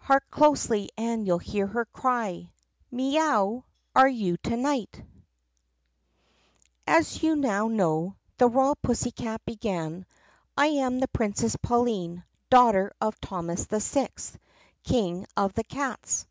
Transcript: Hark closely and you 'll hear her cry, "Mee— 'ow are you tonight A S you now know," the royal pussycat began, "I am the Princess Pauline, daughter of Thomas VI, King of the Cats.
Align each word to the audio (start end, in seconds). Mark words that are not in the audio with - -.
Hark 0.00 0.30
closely 0.30 0.90
and 0.98 1.26
you 1.26 1.36
'll 1.36 1.38
hear 1.38 1.66
her 1.66 1.86
cry, 1.86 2.50
"Mee— 2.90 3.18
'ow 3.18 3.64
are 3.96 4.06
you 4.06 4.36
tonight 4.36 5.02
A 6.86 6.90
S 6.90 7.22
you 7.22 7.34
now 7.34 7.68
know," 7.68 8.16
the 8.36 8.48
royal 8.50 8.74
pussycat 8.76 9.42
began, 9.46 10.04
"I 10.58 10.66
am 10.66 11.00
the 11.00 11.08
Princess 11.08 11.56
Pauline, 11.56 12.22
daughter 12.50 12.92
of 13.00 13.18
Thomas 13.18 13.64
VI, 13.64 14.08
King 14.84 15.24
of 15.38 15.54
the 15.54 15.64
Cats. 15.64 16.26